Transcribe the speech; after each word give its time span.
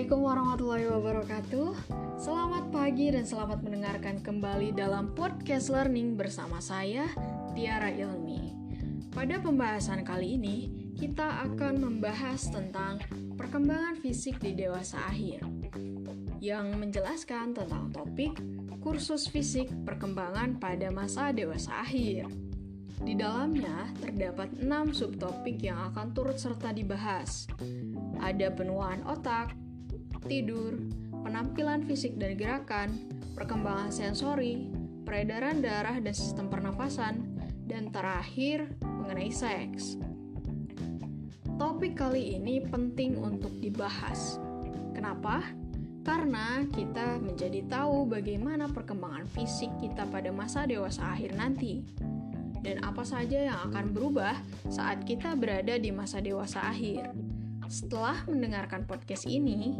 Assalamualaikum 0.00 0.32
warahmatullahi 0.32 0.86
wabarakatuh. 0.96 1.68
Selamat 2.16 2.64
pagi 2.72 3.12
dan 3.12 3.28
selamat 3.28 3.60
mendengarkan 3.60 4.16
kembali 4.24 4.72
dalam 4.72 5.12
podcast 5.12 5.68
learning 5.68 6.16
bersama 6.16 6.56
saya 6.56 7.04
Tiara 7.52 7.92
Ilmi. 7.92 8.48
Pada 9.12 9.36
pembahasan 9.44 10.00
kali 10.00 10.40
ini, 10.40 10.56
kita 10.96 11.44
akan 11.44 11.84
membahas 11.84 12.48
tentang 12.48 12.96
perkembangan 13.36 14.00
fisik 14.00 14.40
di 14.40 14.56
dewasa 14.56 14.96
akhir 15.04 15.44
yang 16.40 16.80
menjelaskan 16.80 17.52
tentang 17.52 17.92
topik 17.92 18.40
kursus 18.80 19.28
fisik 19.28 19.68
perkembangan 19.84 20.56
pada 20.56 20.88
masa 20.88 21.28
dewasa 21.28 21.76
akhir. 21.76 22.24
Di 23.04 23.20
dalamnya 23.20 23.92
terdapat 24.00 24.64
enam 24.64 24.96
subtopik 24.96 25.60
yang 25.60 25.92
akan 25.92 26.16
turut 26.16 26.40
serta 26.40 26.72
dibahas. 26.72 27.44
Ada 28.16 28.48
penuaan 28.56 29.04
otak, 29.04 29.52
tidur, 30.24 30.76
penampilan 31.24 31.84
fisik 31.84 32.16
dan 32.16 32.36
gerakan, 32.36 33.08
perkembangan 33.36 33.92
sensori, 33.92 34.68
peredaran 35.04 35.64
darah 35.64 35.96
dan 36.00 36.14
sistem 36.14 36.52
pernafasan, 36.52 37.24
dan 37.70 37.88
terakhir 37.94 38.66
mengenai 38.82 39.30
seks. 39.30 39.94
Topik 41.60 42.00
kali 42.00 42.40
ini 42.40 42.64
penting 42.64 43.20
untuk 43.20 43.52
dibahas. 43.60 44.40
Kenapa? 44.96 45.44
Karena 46.00 46.64
kita 46.72 47.20
menjadi 47.20 47.60
tahu 47.68 48.08
bagaimana 48.08 48.66
perkembangan 48.72 49.28
fisik 49.28 49.68
kita 49.78 50.08
pada 50.08 50.32
masa 50.32 50.64
dewasa 50.64 51.12
akhir 51.12 51.36
nanti 51.36 51.84
dan 52.60 52.80
apa 52.84 53.04
saja 53.04 53.52
yang 53.52 53.58
akan 53.68 53.92
berubah 53.92 54.36
saat 54.68 55.04
kita 55.04 55.36
berada 55.36 55.76
di 55.76 55.92
masa 55.92 56.20
dewasa 56.20 56.64
akhir. 56.64 57.12
Setelah 57.70 58.26
mendengarkan 58.26 58.84
podcast 58.84 59.30
ini, 59.30 59.78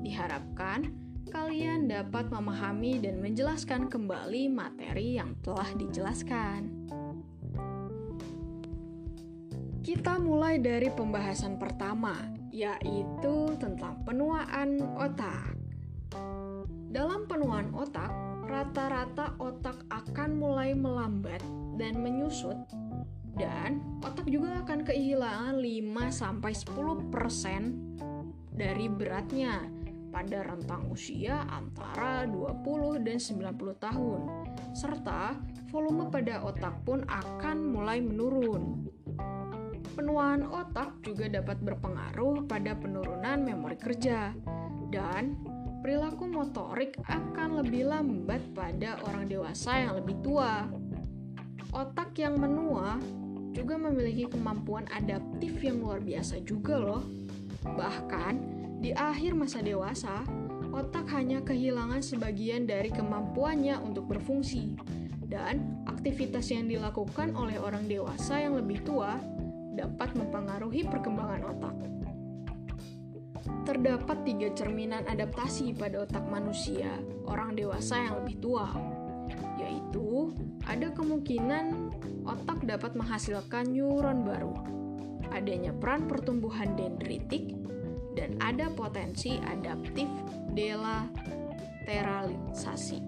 diharapkan 0.00 0.88
kalian 1.30 1.86
dapat 1.86 2.26
memahami 2.28 2.98
dan 2.98 3.22
menjelaskan 3.22 3.86
kembali 3.86 4.50
materi 4.50 5.16
yang 5.16 5.38
telah 5.46 5.70
dijelaskan. 5.78 6.90
Kita 9.80 10.20
mulai 10.20 10.58
dari 10.58 10.90
pembahasan 10.90 11.56
pertama, 11.56 12.18
yaitu 12.50 13.54
tentang 13.56 14.02
penuaan 14.02 14.82
otak. 14.98 15.54
Dalam 16.90 17.30
penuaan 17.30 17.70
otak, 17.72 18.10
rata-rata 18.50 19.38
otak 19.38 19.86
akan 19.88 20.30
mulai 20.34 20.74
melambat 20.74 21.40
dan 21.78 22.02
menyusut 22.02 22.58
dan 23.38 23.80
otak 24.04 24.28
juga 24.28 24.60
akan 24.66 24.84
kehilangan 24.84 25.62
5 25.62 26.10
sampai 26.12 26.52
10% 26.52 28.52
dari 28.52 28.90
beratnya 28.90 29.79
pada 30.10 30.42
rentang 30.42 30.90
usia 30.90 31.46
antara 31.48 32.26
20 32.26 33.06
dan 33.06 33.18
90 33.18 33.78
tahun 33.78 34.20
serta 34.74 35.38
volume 35.70 36.10
pada 36.10 36.42
otak 36.42 36.82
pun 36.82 37.06
akan 37.06 37.56
mulai 37.70 38.02
menurun. 38.02 38.90
Penuaan 39.94 40.46
otak 40.46 41.02
juga 41.02 41.26
dapat 41.26 41.58
berpengaruh 41.62 42.46
pada 42.46 42.78
penurunan 42.78 43.42
memori 43.42 43.78
kerja 43.78 44.34
dan 44.90 45.34
perilaku 45.82 46.28
motorik 46.30 46.94
akan 47.08 47.64
lebih 47.64 47.90
lambat 47.90 48.42
pada 48.54 49.00
orang 49.06 49.26
dewasa 49.26 49.80
yang 49.82 49.98
lebih 49.98 50.18
tua. 50.22 50.68
Otak 51.70 52.18
yang 52.18 52.38
menua 52.38 52.98
juga 53.50 53.78
memiliki 53.78 54.30
kemampuan 54.30 54.86
adaptif 54.94 55.58
yang 55.62 55.82
luar 55.82 55.98
biasa 55.98 56.42
juga 56.46 56.78
loh. 56.78 57.02
Bahkan 57.66 58.49
di 58.80 58.96
akhir 58.96 59.36
masa 59.36 59.60
dewasa, 59.60 60.24
otak 60.72 61.12
hanya 61.12 61.44
kehilangan 61.44 62.00
sebagian 62.00 62.64
dari 62.64 62.88
kemampuannya 62.88 63.76
untuk 63.84 64.08
berfungsi. 64.08 64.72
Dan 65.30 65.84
aktivitas 65.84 66.48
yang 66.48 66.66
dilakukan 66.66 67.36
oleh 67.36 67.60
orang 67.60 67.84
dewasa 67.86 68.40
yang 68.40 68.56
lebih 68.56 68.80
tua 68.82 69.20
dapat 69.76 70.16
mempengaruhi 70.16 70.88
perkembangan 70.88 71.42
otak. 71.44 71.76
Terdapat 73.68 74.18
tiga 74.24 74.48
cerminan 74.56 75.04
adaptasi 75.06 75.76
pada 75.76 76.08
otak 76.08 76.24
manusia, 76.26 76.88
orang 77.28 77.54
dewasa 77.54 78.00
yang 78.00 78.24
lebih 78.24 78.40
tua, 78.40 78.66
yaitu 79.60 80.32
ada 80.64 80.88
kemungkinan 80.96 81.92
otak 82.24 82.64
dapat 82.64 82.96
menghasilkan 82.96 83.70
neuron 83.70 84.24
baru, 84.24 84.56
adanya 85.30 85.70
peran 85.76 86.08
pertumbuhan 86.08 86.74
dendritik, 86.74 87.59
dan 88.20 88.36
ada 88.44 88.68
potensi 88.68 89.40
adaptif 89.40 90.04
delateralisasi. 90.52 93.00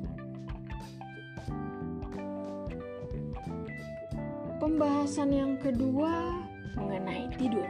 Pembahasan 4.56 5.36
yang 5.36 5.60
kedua 5.60 6.40
mengenai 6.80 7.28
tidur. 7.36 7.68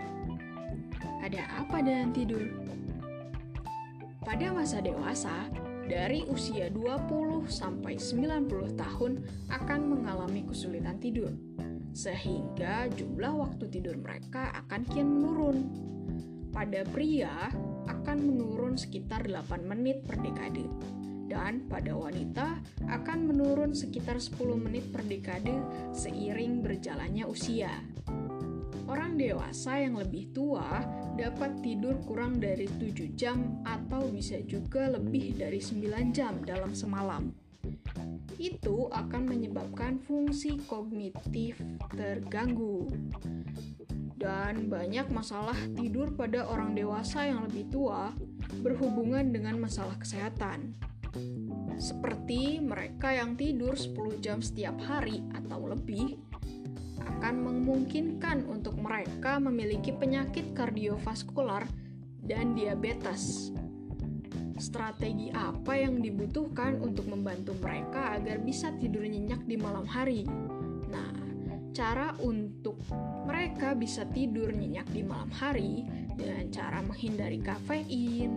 Ada 1.18 1.66
apa 1.66 1.82
dengan 1.82 2.14
tidur? 2.14 2.46
Pada 4.22 4.54
masa 4.54 4.78
dewasa, 4.78 5.50
dari 5.90 6.22
usia 6.30 6.70
20 6.70 7.42
sampai 7.50 7.98
90 7.98 8.78
tahun 8.78 9.18
akan 9.50 9.80
mengalami 9.82 10.46
kesulitan 10.46 10.94
tidur, 11.02 11.34
sehingga 11.90 12.86
jumlah 12.94 13.34
waktu 13.34 13.66
tidur 13.66 13.98
mereka 13.98 14.54
akan 14.62 14.86
kian 14.86 15.10
menurun. 15.10 15.90
Pada 16.52 16.84
pria 16.92 17.48
akan 17.88 18.18
menurun 18.20 18.76
sekitar 18.76 19.24
8 19.24 19.64
menit 19.64 20.04
per 20.04 20.20
dekade, 20.20 20.68
dan 21.32 21.64
pada 21.64 21.96
wanita 21.96 22.60
akan 22.92 23.18
menurun 23.32 23.72
sekitar 23.72 24.20
10 24.20 24.36
menit 24.60 24.84
per 24.92 25.00
dekade 25.08 25.56
seiring 25.96 26.60
berjalannya 26.60 27.24
usia. 27.24 27.72
Orang 28.84 29.16
dewasa 29.16 29.80
yang 29.80 29.96
lebih 29.96 30.36
tua 30.36 30.84
dapat 31.16 31.64
tidur 31.64 31.96
kurang 32.04 32.36
dari 32.36 32.68
7 32.68 33.16
jam 33.16 33.64
atau 33.64 34.12
bisa 34.12 34.36
juga 34.44 34.92
lebih 34.92 35.40
dari 35.40 35.56
9 35.56 36.12
jam 36.12 36.36
dalam 36.44 36.76
semalam. 36.76 37.32
Itu 38.36 38.92
akan 38.92 39.22
menyebabkan 39.32 39.96
fungsi 40.04 40.60
kognitif 40.68 41.56
terganggu. 41.96 42.92
Dan 44.22 44.70
banyak 44.70 45.10
masalah 45.10 45.58
tidur 45.74 46.14
pada 46.14 46.46
orang 46.46 46.78
dewasa 46.78 47.26
yang 47.26 47.42
lebih 47.42 47.66
tua 47.74 48.14
berhubungan 48.62 49.34
dengan 49.34 49.58
masalah 49.58 49.98
kesehatan. 49.98 50.78
Seperti 51.74 52.62
mereka 52.62 53.10
yang 53.10 53.34
tidur 53.34 53.74
10 53.74 54.22
jam 54.22 54.38
setiap 54.38 54.78
hari 54.86 55.26
atau 55.34 55.66
lebih, 55.66 56.22
akan 57.02 57.34
memungkinkan 57.42 58.46
untuk 58.46 58.78
mereka 58.78 59.42
memiliki 59.42 59.90
penyakit 59.90 60.54
kardiovaskular 60.54 61.66
dan 62.22 62.54
diabetes. 62.54 63.50
Strategi 64.62 65.34
apa 65.34 65.74
yang 65.74 65.98
dibutuhkan 65.98 66.78
untuk 66.78 67.10
membantu 67.10 67.58
mereka 67.58 68.14
agar 68.14 68.38
bisa 68.38 68.70
tidur 68.78 69.02
nyenyak 69.02 69.42
di 69.42 69.58
malam 69.58 69.82
hari? 69.82 70.22
Cara 71.72 72.12
untuk 72.20 72.76
mereka 73.24 73.72
bisa 73.72 74.04
tidur 74.12 74.52
nyenyak 74.52 74.92
di 74.92 75.00
malam 75.00 75.32
hari 75.32 75.88
dengan 76.20 76.52
cara 76.52 76.84
menghindari 76.84 77.40
kafein, 77.40 78.28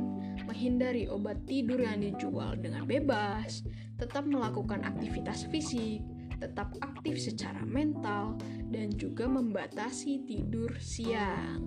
menghindari 0.47 1.11
obat 1.11 1.43
tidur 1.43 1.83
yang 1.83 1.99
dijual 1.99 2.55
dengan 2.55 2.87
bebas, 2.87 3.67
tetap 3.99 4.23
melakukan 4.23 4.87
aktivitas 4.87 5.51
fisik, 5.51 5.99
tetap 6.39 6.71
aktif 6.79 7.19
secara 7.19 7.59
mental, 7.67 8.39
dan 8.71 8.95
juga 8.95 9.27
membatasi 9.27 10.23
tidur 10.23 10.71
siang. 10.79 11.59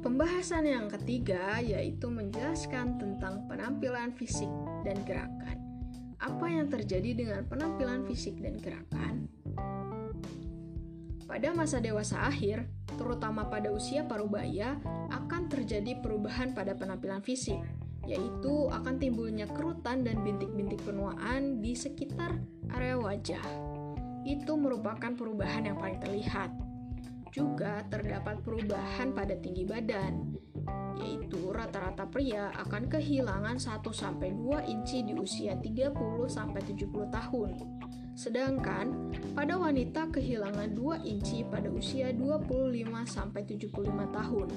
Pembahasan 0.00 0.64
yang 0.64 0.86
ketiga 0.86 1.58
yaitu 1.58 2.06
menjelaskan 2.06 2.94
tentang 2.96 3.44
penampilan 3.50 4.14
fisik 4.14 4.48
dan 4.86 4.96
gerakan. 5.02 5.65
Apa 6.26 6.50
yang 6.50 6.66
terjadi 6.66 7.14
dengan 7.14 7.46
penampilan 7.46 8.02
fisik 8.02 8.42
dan 8.42 8.58
gerakan? 8.58 9.30
Pada 11.22 11.54
masa 11.54 11.78
dewasa 11.78 12.26
akhir, 12.26 12.66
terutama 12.98 13.46
pada 13.46 13.70
usia 13.70 14.02
parubaya, 14.02 14.74
akan 15.14 15.46
terjadi 15.46 16.02
perubahan 16.02 16.50
pada 16.50 16.74
penampilan 16.74 17.22
fisik 17.22 17.62
yaitu 18.06 18.70
akan 18.70 19.02
timbulnya 19.02 19.50
kerutan 19.50 20.06
dan 20.06 20.22
bintik-bintik 20.22 20.78
penuaan 20.86 21.58
di 21.58 21.74
sekitar 21.74 22.38
area 22.70 22.94
wajah. 22.94 23.42
Itu 24.22 24.54
merupakan 24.54 25.10
perubahan 25.14 25.66
yang 25.66 25.78
paling 25.78 25.98
terlihat. 25.98 26.54
Juga 27.34 27.82
terdapat 27.90 28.46
perubahan 28.46 29.10
pada 29.10 29.34
tinggi 29.34 29.66
badan, 29.66 30.25
yaitu 31.00 31.52
rata-rata 31.52 32.08
pria 32.08 32.52
akan 32.56 32.88
kehilangan 32.88 33.60
1-2 33.60 33.92
inci 34.68 35.04
di 35.04 35.12
usia 35.16 35.56
30-70 35.60 37.12
tahun. 37.12 37.50
Sedangkan 38.16 39.12
pada 39.36 39.60
wanita 39.60 40.08
kehilangan 40.08 40.72
2 40.72 41.04
inci 41.04 41.44
pada 41.44 41.68
usia 41.68 42.16
25-75 42.16 43.68
tahun. 44.16 44.48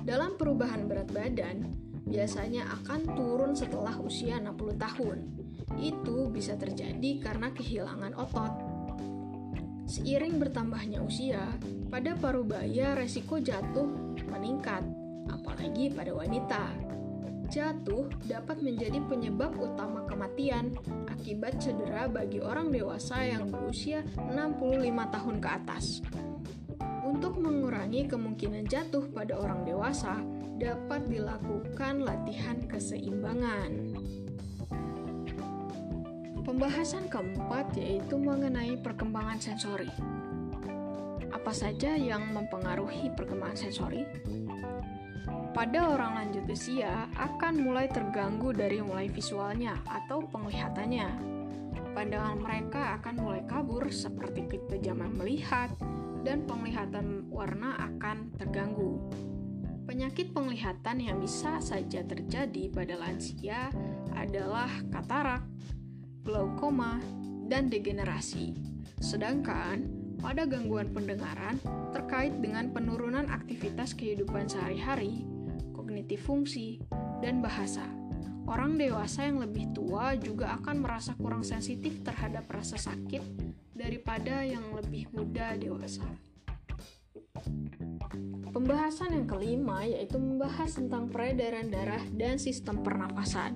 dalam 0.00 0.34
perubahan 0.34 0.88
berat 0.90 1.12
badan 1.12 1.70
biasanya 2.10 2.66
akan 2.82 3.14
turun 3.14 3.52
setelah 3.54 3.94
usia 4.02 4.42
60 4.42 4.74
tahun. 4.74 5.18
Itu 5.78 6.26
bisa 6.34 6.58
terjadi 6.58 7.22
karena 7.22 7.54
kehilangan 7.54 8.18
otot. 8.18 8.52
Seiring 9.86 10.38
bertambahnya 10.38 11.02
usia, 11.02 11.46
pada 11.90 12.14
parubaya 12.18 12.94
resiko 12.94 13.38
jatuh 13.38 14.09
meningkat, 14.30 14.86
apalagi 15.28 15.90
pada 15.90 16.14
wanita. 16.14 16.64
Jatuh 17.50 18.06
dapat 18.30 18.62
menjadi 18.62 19.02
penyebab 19.10 19.58
utama 19.58 20.06
kematian 20.06 20.70
akibat 21.10 21.58
cedera 21.58 22.06
bagi 22.06 22.38
orang 22.38 22.70
dewasa 22.70 23.26
yang 23.26 23.50
berusia 23.50 24.06
65 24.14 24.86
tahun 25.10 25.36
ke 25.42 25.48
atas. 25.50 25.98
Untuk 27.02 27.42
mengurangi 27.42 28.06
kemungkinan 28.06 28.70
jatuh 28.70 29.10
pada 29.10 29.34
orang 29.34 29.66
dewasa, 29.66 30.22
dapat 30.62 31.10
dilakukan 31.10 32.06
latihan 32.06 32.62
keseimbangan. 32.70 33.98
Pembahasan 36.46 37.10
keempat 37.10 37.74
yaitu 37.74 38.14
mengenai 38.14 38.78
perkembangan 38.78 39.42
sensori. 39.42 40.19
Apa 41.30 41.54
saja 41.54 41.94
yang 41.94 42.30
mempengaruhi 42.34 43.14
perkembangan 43.14 43.58
sensori? 43.58 44.02
pada 45.50 45.92
orang 45.92 46.16
lanjut 46.16 46.46
usia 46.46 47.10
akan 47.18 47.66
mulai 47.66 47.90
terganggu 47.90 48.54
dari 48.54 48.78
mulai 48.80 49.10
visualnya 49.10 49.76
atau 49.84 50.22
penglihatannya. 50.30 51.10
Pandangan 51.90 52.38
mereka 52.38 52.96
akan 52.96 53.14
mulai 53.18 53.42
kabur 53.50 53.90
seperti 53.90 54.46
ketajaman 54.46 55.10
melihat 55.20 55.74
dan 56.22 56.46
penglihatan 56.46 57.26
warna 57.28 57.76
akan 57.76 58.30
terganggu. 58.38 59.04
Penyakit 59.90 60.30
penglihatan 60.30 61.02
yang 61.02 61.18
bisa 61.18 61.58
saja 61.58 62.06
terjadi 62.06 62.70
pada 62.70 62.94
lansia 62.94 63.74
adalah 64.14 64.70
katarak, 64.94 65.42
glaukoma, 66.22 67.02
dan 67.50 67.66
degenerasi. 67.66 68.54
Sedangkan 69.02 69.99
pada 70.20 70.44
gangguan 70.44 70.92
pendengaran 70.92 71.56
terkait 71.96 72.36
dengan 72.38 72.68
penurunan 72.70 73.26
aktivitas 73.28 73.96
kehidupan 73.96 74.46
sehari-hari, 74.46 75.24
kognitif 75.72 76.22
fungsi, 76.28 76.78
dan 77.24 77.40
bahasa. 77.40 77.84
Orang 78.48 78.76
dewasa 78.76 79.28
yang 79.28 79.40
lebih 79.40 79.72
tua 79.72 80.16
juga 80.16 80.56
akan 80.60 80.82
merasa 80.84 81.16
kurang 81.16 81.44
sensitif 81.44 82.02
terhadap 82.04 82.48
rasa 82.50 82.76
sakit 82.76 83.22
daripada 83.74 84.44
yang 84.44 84.64
lebih 84.76 85.08
muda 85.14 85.56
dewasa. 85.56 86.04
Pembahasan 88.50 89.14
yang 89.14 89.26
kelima 89.30 89.86
yaitu 89.86 90.18
membahas 90.18 90.74
tentang 90.74 91.06
peredaran 91.06 91.70
darah 91.70 92.02
dan 92.10 92.36
sistem 92.36 92.82
pernapasan. 92.82 93.54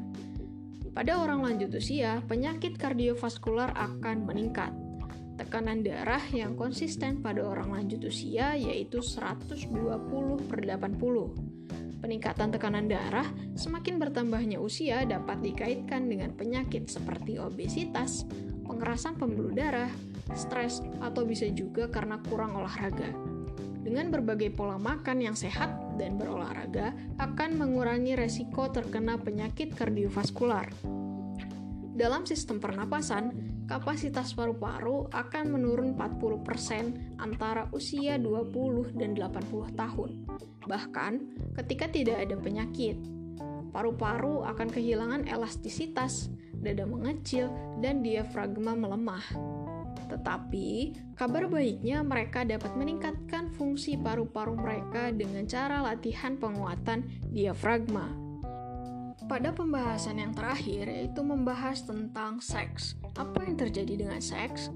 Pada 0.94 1.18
orang 1.18 1.42
lanjut 1.42 1.74
usia, 1.74 2.22
penyakit 2.30 2.78
kardiovaskular 2.78 3.74
akan 3.74 4.30
meningkat. 4.30 4.70
Tekanan 5.34 5.82
darah 5.82 6.22
yang 6.30 6.54
konsisten 6.54 7.18
pada 7.18 7.42
orang 7.42 7.74
lanjut 7.74 8.06
usia 8.06 8.54
yaitu 8.54 9.02
120 9.02 9.66
per 10.46 10.60
80 10.62 11.54
Peningkatan 12.04 12.52
tekanan 12.52 12.84
darah 12.84 13.24
semakin 13.56 13.96
bertambahnya 13.96 14.60
usia 14.60 15.08
dapat 15.08 15.40
dikaitkan 15.40 16.04
dengan 16.04 16.36
penyakit 16.36 16.84
seperti 16.84 17.40
obesitas, 17.40 18.28
pengerasan 18.68 19.16
pembuluh 19.16 19.56
darah, 19.56 19.88
stres, 20.36 20.84
atau 21.00 21.24
bisa 21.24 21.48
juga 21.48 21.88
karena 21.88 22.20
kurang 22.28 22.60
olahraga. 22.60 23.08
Dengan 23.80 24.12
berbagai 24.12 24.52
pola 24.52 24.76
makan 24.76 25.24
yang 25.24 25.32
sehat 25.32 25.96
dan 25.96 26.20
berolahraga 26.20 26.92
akan 27.16 27.56
mengurangi 27.56 28.20
resiko 28.20 28.68
terkena 28.68 29.16
penyakit 29.16 29.72
kardiovaskular. 29.72 30.68
Dalam 31.96 32.28
sistem 32.28 32.60
pernapasan, 32.60 33.53
kapasitas 33.64 34.36
paru-paru 34.36 35.08
akan 35.08 35.44
menurun 35.56 35.96
40% 35.96 37.20
antara 37.20 37.68
usia 37.72 38.20
20 38.20 38.96
dan 38.96 39.16
80 39.16 39.74
tahun. 39.74 40.10
Bahkan 40.68 41.12
ketika 41.60 41.86
tidak 41.88 42.28
ada 42.28 42.36
penyakit, 42.36 42.96
paru-paru 43.72 44.44
akan 44.46 44.68
kehilangan 44.70 45.26
elastisitas, 45.26 46.30
dada 46.62 46.84
mengecil, 46.86 47.50
dan 47.82 48.00
diafragma 48.00 48.76
melemah. 48.76 49.24
Tetapi, 50.08 50.94
kabar 51.18 51.48
baiknya 51.48 52.04
mereka 52.04 52.46
dapat 52.46 52.70
meningkatkan 52.76 53.50
fungsi 53.50 53.98
paru-paru 53.98 54.54
mereka 54.54 55.10
dengan 55.10 55.48
cara 55.48 55.82
latihan 55.82 56.36
penguatan 56.38 57.08
diafragma. 57.32 58.23
Pada 59.34 59.50
pembahasan 59.50 60.22
yang 60.22 60.30
terakhir, 60.30 60.86
yaitu 60.86 61.26
membahas 61.26 61.82
tentang 61.82 62.38
seks. 62.38 62.94
Apa 63.18 63.42
yang 63.42 63.58
terjadi 63.58 64.06
dengan 64.06 64.22
seks? 64.22 64.70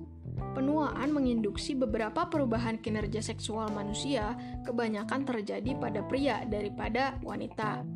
Penuaan 0.51 1.15
menginduksi 1.15 1.79
beberapa 1.79 2.27
perubahan 2.27 2.83
kinerja 2.83 3.23
seksual 3.23 3.71
manusia, 3.71 4.35
kebanyakan 4.67 5.23
terjadi 5.23 5.79
pada 5.79 6.03
pria 6.03 6.43
daripada 6.43 7.23
wanita. 7.23 7.87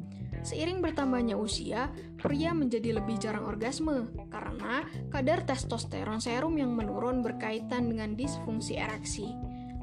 Seiring 0.46 0.78
bertambahnya 0.78 1.34
usia, 1.34 1.90
pria 2.22 2.54
menjadi 2.54 2.94
lebih 2.94 3.18
jarang 3.18 3.42
orgasme 3.42 4.14
karena 4.30 4.86
kadar 5.10 5.42
testosteron 5.42 6.22
serum 6.22 6.54
yang 6.62 6.78
menurun 6.78 7.26
berkaitan 7.26 7.90
dengan 7.90 8.14
disfungsi 8.14 8.78
ereksi. 8.78 9.34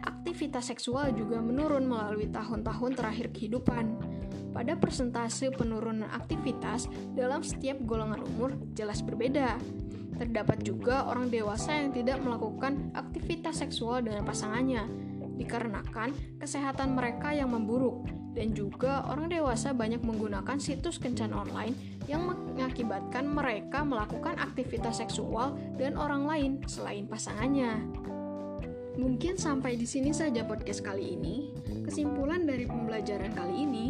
Aktivitas 0.08 0.72
seksual 0.72 1.12
juga 1.12 1.44
menurun 1.44 1.84
melalui 1.84 2.32
tahun-tahun 2.32 2.96
terakhir 2.96 3.36
kehidupan. 3.36 4.00
Pada 4.50 4.74
persentase 4.76 5.54
penurunan 5.54 6.10
aktivitas 6.10 6.90
dalam 7.14 7.46
setiap 7.46 7.78
golongan 7.86 8.26
umur 8.36 8.58
jelas 8.74 9.06
berbeda. 9.06 9.56
Terdapat 10.20 10.66
juga 10.68 11.08
orang 11.08 11.32
dewasa 11.32 11.80
yang 11.80 11.96
tidak 11.96 12.20
melakukan 12.20 12.92
aktivitas 12.92 13.64
seksual 13.64 14.04
dengan 14.04 14.28
pasangannya, 14.28 14.84
dikarenakan 15.40 16.12
kesehatan 16.44 16.92
mereka 16.92 17.32
yang 17.32 17.56
memburuk, 17.56 18.04
dan 18.36 18.52
juga 18.52 19.08
orang 19.08 19.32
dewasa 19.32 19.72
banyak 19.72 20.04
menggunakan 20.04 20.60
situs 20.60 21.00
kencan 21.00 21.32
online 21.32 21.74
yang 22.12 22.28
mengakibatkan 22.28 23.32
mereka 23.32 23.88
melakukan 23.88 24.36
aktivitas 24.36 25.00
seksual 25.00 25.56
dan 25.80 25.96
orang 25.96 26.28
lain 26.28 26.52
selain 26.68 27.08
pasangannya. 27.08 27.80
Mungkin 28.98 29.38
sampai 29.38 29.78
di 29.78 29.86
sini 29.86 30.10
saja 30.10 30.42
podcast 30.42 30.82
kali 30.82 31.14
ini. 31.14 31.54
Kesimpulan 31.86 32.48
dari 32.50 32.66
pembelajaran 32.66 33.36
kali 33.38 33.56
ini 33.68 33.88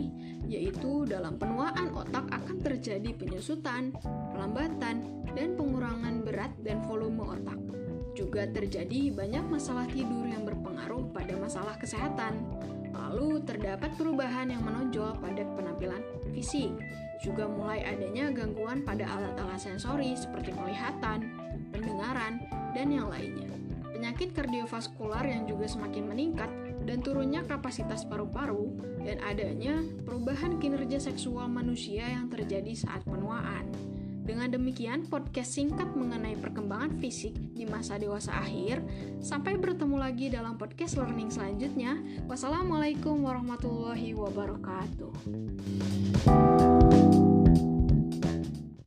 yaitu 0.49 1.05
dalam 1.05 1.37
penuaan 1.37 1.93
otak 1.93 2.25
akan 2.33 2.57
terjadi 2.65 3.13
penyusutan, 3.13 3.93
pelambatan, 4.33 5.05
dan 5.37 5.53
pengurangan 5.53 6.25
berat 6.25 6.51
dan 6.65 6.81
volume 6.89 7.21
otak. 7.21 7.59
Juga 8.17 8.49
terjadi 8.49 9.13
banyak 9.13 9.45
masalah 9.45 9.85
tidur 9.87 10.25
yang 10.25 10.43
berpengaruh 10.43 11.13
pada 11.13 11.37
masalah 11.37 11.77
kesehatan. 11.77 12.41
Lalu 12.91 13.45
terdapat 13.45 13.93
perubahan 13.95 14.49
yang 14.49 14.65
menonjol 14.65 15.15
pada 15.21 15.45
penampilan 15.55 16.01
fisik. 16.33 16.73
Juga 17.21 17.45
mulai 17.45 17.85
adanya 17.85 18.33
gangguan 18.33 18.81
pada 18.81 19.05
alat-alat 19.05 19.61
sensori 19.61 20.17
seperti 20.17 20.51
penglihatan, 20.51 21.29
pendengaran, 21.69 22.41
dan 22.73 22.87
yang 22.89 23.07
lainnya. 23.07 23.68
Penyakit 24.09 24.33
kardiovaskular 24.33 25.21
yang 25.21 25.45
juga 25.45 25.69
semakin 25.69 26.09
meningkat 26.09 26.49
dan 26.81 26.97
turunnya 27.05 27.45
kapasitas 27.45 28.09
paru-paru 28.09 28.73
dan 29.05 29.21
adanya 29.21 29.85
perubahan 30.01 30.57
kinerja 30.57 30.97
seksual 30.97 31.45
manusia 31.45 32.09
yang 32.09 32.25
terjadi 32.25 32.73
saat 32.73 33.05
penuaan. 33.05 33.69
Dengan 34.25 34.49
demikian, 34.49 35.05
podcast 35.05 35.53
singkat 35.53 35.93
mengenai 35.93 36.33
perkembangan 36.41 36.97
fisik 36.97 37.37
di 37.53 37.69
masa 37.69 38.01
dewasa 38.01 38.33
akhir. 38.33 38.81
Sampai 39.21 39.61
bertemu 39.61 40.01
lagi 40.01 40.33
dalam 40.33 40.57
podcast 40.57 40.97
learning 40.97 41.29
selanjutnya. 41.29 42.01
Wassalamualaikum 42.25 43.21
warahmatullahi 43.21 44.17
wabarakatuh. 44.17 45.13